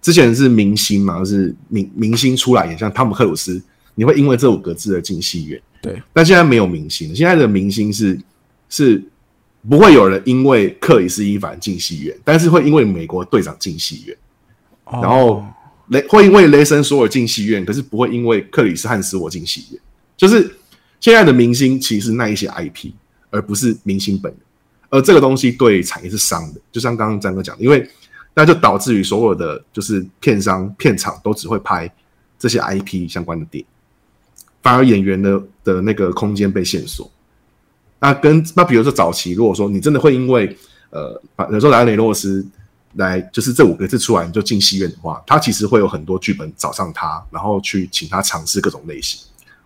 [0.00, 3.62] 之前是明星嘛，就是明明星出来也，像汤姆克鲁斯，
[3.94, 5.60] 你会因为这五个字而进戏院。
[5.82, 8.18] 对，但现在没有明星，现在的明星是
[8.68, 9.02] 是
[9.68, 14.16] 不会有人因为克里斯伊凡进戏院，但是会因为美国队长进戏院，
[14.90, 15.46] 然后哦
[15.88, 19.80] 雷会因为雷神索尔进戏院，可是不会因为克里斯汉斯我进戏院。
[20.16, 20.50] 就是
[21.02, 22.92] 现在的明星其实是那一些 IP，
[23.30, 24.40] 而不是明星本人。
[24.88, 27.84] 而这个东西对产业是伤的，就像刚刚詹哥讲的，因为
[28.34, 31.92] 那就导致于所有的就是片商片场都只会拍
[32.38, 33.66] 这些 IP 相关的电影，
[34.62, 37.10] 反而演员的的那个空间被限缩。
[37.98, 40.56] 那跟那比如说早期，如果说你真的会因为
[40.90, 42.46] 呃，把有时候莱昂雷诺斯
[42.94, 49.18] 来就是这五个字出来你就进戏院的话，他其实会有很多剧本找上他，然后去请他尝试各种类型。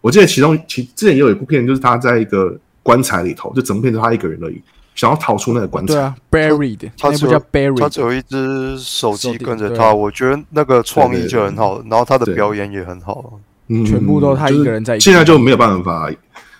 [0.07, 4.63] 我记得其中其之前也有一部片，就是他在一个棺材里头，就整部片就他一个人而已，
[4.95, 5.95] 想要逃出那个棺材。
[5.95, 13.41] 对啊，Buried，他只有那部叫 Buried，他只有一只手机跟着他，我觉得那个创意就很好，然后他的表演也很好。
[13.67, 16.09] 嗯全部都他一个人在现在就没有办法，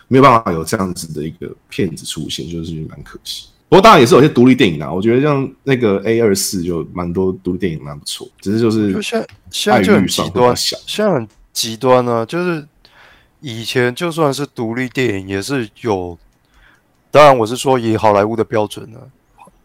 [0.09, 3.47] 没有办法有这样子的一个片子出现，就是蛮可惜。
[3.69, 12.67] 不过当然也是有些独立电影啊，我觉得像那个 A 二四就蛮多独立电影蛮不错，只是就是就现在现在就很极端，现在很极端呢、就是
[13.47, 16.19] 以前就算是独立电影，也是有，
[17.13, 18.99] 当然我是说以好莱坞的标准呢、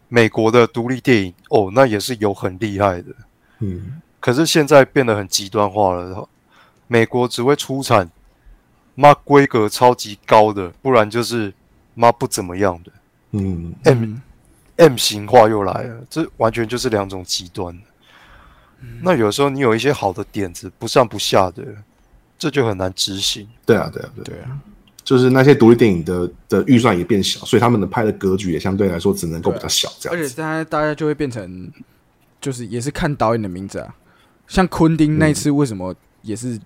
[0.06, 3.08] 美国的独立电影哦，那也是有很厉害的。
[3.58, 6.28] 嗯可是现在变得很极端化了，
[6.86, 8.08] 美国只会出产
[8.94, 11.52] 妈规格超级高的，不然就是
[11.94, 12.92] 妈不怎么样的。
[13.32, 14.22] 嗯 M、嗯
[14.76, 17.76] M 型化又来了，这完全就是两种极端。
[19.00, 21.64] 那有时候你有一些好的点子，不上不下的，
[22.42, 23.46] 这就很难执行。
[23.64, 24.58] 对啊对啊对啊，对啊，
[25.04, 30.36] 就是那些独立电影的的预算也变小，所以他们的拍的格局也相对来说只能够比较小这而且样子。
[30.36, 31.70] 大家大家就会变成，
[32.40, 33.94] 就是也是看导演的名字啊。
[34.48, 36.58] 像昆汀那一次为什么也是，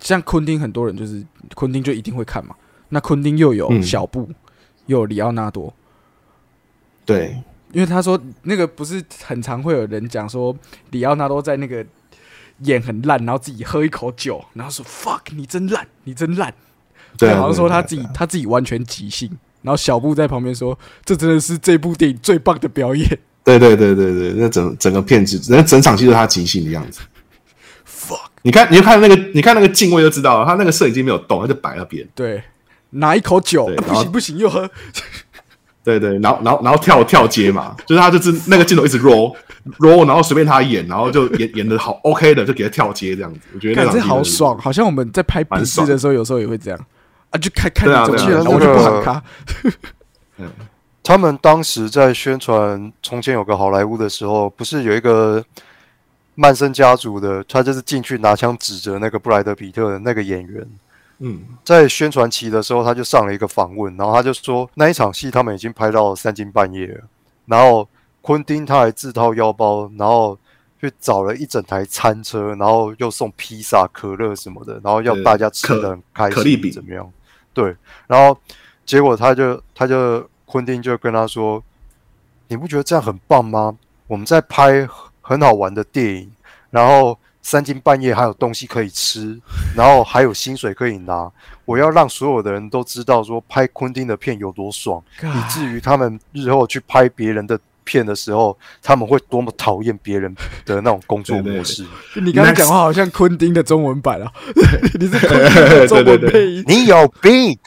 [0.00, 1.24] 像昆汀很多人就是
[1.54, 2.54] 昆汀就一定会看嘛。
[2.90, 4.28] 那昆汀又有嗯小布，
[4.84, 5.72] 又有里奥纳多，
[7.06, 10.54] 对，因为他说那个不是很常会有人讲说
[10.90, 11.82] 里奥纳多在那个
[12.64, 16.52] 演很烂，然后自己喝一口酒，然后说 fuck 你真烂，你真烂。
[17.18, 19.30] 对啊，好像说他自己他自己完全即兴，
[19.62, 23.06] 然后小布在旁边说这真的是这部电影最棒的表演。
[23.44, 27.00] 对对对对对，那整整个片子，那整场戏就是他即兴的样子。
[27.86, 32.06] fuck 你看，你就看那个，你看那个镜位就知道了，他那个摄影机没有动，他就摆那边。
[32.14, 32.42] 对，
[32.90, 34.70] 拿一口酒，不行不行，又喝。
[35.84, 39.34] 对对，然后然后然后跳跳接嘛，就是他就是那个镜头一直 roll
[39.78, 43.40] roll，然后随便他演，然后就演演的好 OK 的，就给他跳接这样子。
[43.54, 46.78] 我觉得那感觉场戏真的是好爽，好像我们在拍笔蛮爽试的时候，有时候也会这样
[47.30, 49.22] 啊，就看看怎么演，然后我就那个不喊卡。
[51.04, 55.44] 他们当时在宣传《从前有个好莱坞》的时候，不是有一个
[56.36, 60.64] 曼森家族的，他就是进去拿枪指着那个布莱德比特的那个演员，
[61.24, 67.04] 嗯，在宣传期的时候，他就上了一个访问，然后他就说那一场戏他们已经拍到三更半夜了，
[67.46, 67.88] 然后
[68.20, 70.36] 昆汀他还自掏腰包，然后
[70.80, 77.08] 去找了一整台餐车，然后又送披萨、可乐什么的，然后要大家吃的很开心，怎么样？
[77.54, 77.76] 对，
[78.08, 78.36] 然后
[78.84, 81.62] 结果他就他就昆汀就跟他说
[82.48, 83.78] ：“你不觉得这样很棒吗？
[84.08, 84.88] 我们在拍
[85.20, 86.32] 很好玩的电影，
[86.70, 89.38] 然后三更半夜还有东西可以吃，
[89.76, 91.30] 然后还有薪水可以拿。
[91.64, 100.34] 我要让所有的人都知道说拍昆汀的片有多爽，以至于他们日后去拍别人的片的时候，他们会多么讨厌别人
[100.64, 101.84] 的那种工作模式。
[102.14, 104.32] 你刚刚讲话好像昆汀的中文版啊，
[104.98, 106.64] 你是昆汀的中文配音。
[106.68, 107.58] 你有病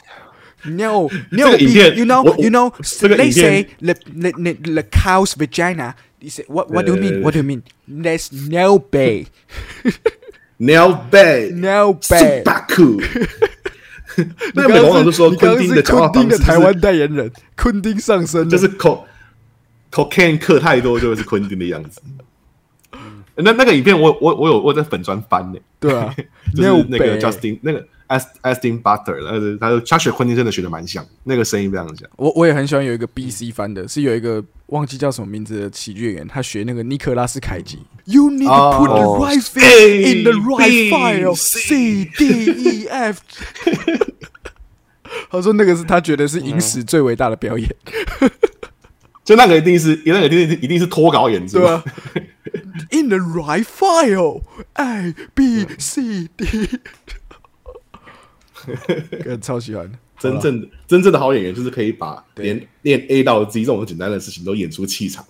[0.64, 2.72] ！No, 这 no, 个影片 you know, you know.
[2.98, 5.94] 这个 They say the the, the cow's vagina.
[6.20, 6.70] You say what?
[6.70, 7.22] What do you mean?
[7.22, 7.62] What do you mean?
[7.86, 9.26] There's no bay,
[10.58, 12.42] Nail Bay no bay.
[14.54, 19.04] 那美国网友就说昆汀的讲话方式台湾代言人，昆汀上身，就是 co
[19.92, 22.00] cocaine 嗑太多就会是昆汀的样子。
[23.34, 26.14] 那那个影片我我我有我在粉砖翻呢，对啊，
[26.54, 32.08] 就是那个 Justin 那个 Ast Astin Butler，呃，他他学昆汀真的学的蛮像，那个声音非常像。
[32.16, 37.80] 我我也很喜欢有一个 BC 翻的，是有一个忘记叫什么名字的喜剧演员，他学那个尼克拉斯凯奇。
[38.04, 41.34] You need to put the 哦 right thing in the right file.
[41.34, 43.20] C C D E F。
[45.30, 47.68] 他说那个是他觉得是影史最伟大的表演，
[49.24, 51.82] 就那个一定是，那个一定是一定是脱稿演出，对吧
[52.90, 54.42] ？In the right file,
[54.74, 56.68] A B C D。
[59.24, 59.90] 个超喜欢。
[59.90, 65.24] 的，真正的真正的好演员就是可以把连练 A 到 Z 这种简单的事情都演出气场。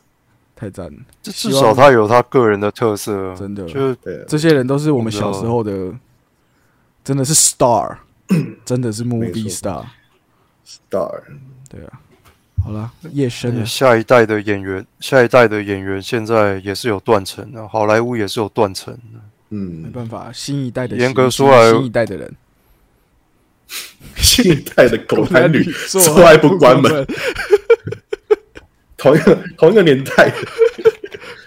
[0.55, 0.87] 太赞。
[0.87, 0.93] 了！
[1.23, 3.65] 至少他有他个人的特色，真的。
[3.67, 5.93] 就是对，这些人都是我们小时候的，
[7.05, 7.97] 真的是 star，
[8.65, 9.85] 真的是 movie star。
[10.65, 11.23] Star
[11.69, 12.01] 对啊，
[12.65, 19.21] 好了，夜深了，下一代的演员，下一代的演员现在也是有断层的，好莱坞也是有断层的。
[19.51, 19.83] 嗯。
[19.83, 22.35] 没嗯，办法，新一代的严格说来新一代的人，
[24.17, 27.07] 现代的狗男女从来不关门，，
[28.97, 30.33] 同一个同一个年代，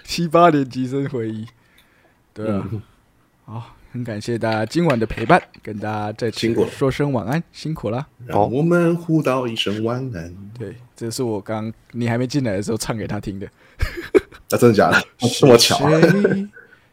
[0.04, 1.46] 七八年级生回忆。
[2.32, 2.82] 对啊，嗯
[3.44, 8.06] 好，很感谢大家今晚的陪伴，跟大家再次说声晚安，辛苦啦。
[8.26, 10.34] 让我们互道一声晚安。
[10.58, 13.46] 对，这是我刚你还没进来的时候唱给他听的。
[13.46, 15.02] 啊，真的假的？
[15.38, 16.00] 这么巧啊？
[16.00, 16.48] 谁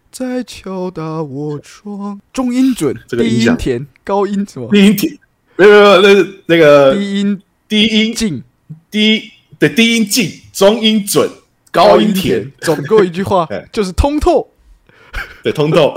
[0.09, 2.19] 在敲打我窗？
[2.33, 4.71] 中音准，这个音响音甜，高音什么？
[4.71, 5.19] 低音挺，
[5.57, 8.41] 没有没有，那是那个低音低音静，
[8.89, 9.29] 低
[9.59, 11.29] 对低音静，中音准，
[11.71, 14.49] 高音甜，，总共一句话 哎就是通透。
[15.43, 15.93] 对通透。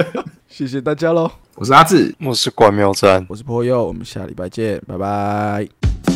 [0.46, 3.24] 谢谢大家喽，我是阿志，我是关庙站。
[3.28, 6.13] 我是破佑，我们下礼拜见，拜拜。